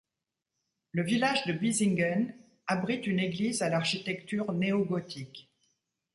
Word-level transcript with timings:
Le 0.93 1.03
village 1.03 1.45
de 1.45 1.53
Biesingen 1.53 2.33
abrite 2.65 3.05
une 3.05 3.19
église 3.19 3.61
à 3.61 3.69
l'architecture 3.69 4.51
néogothique. 4.51 5.51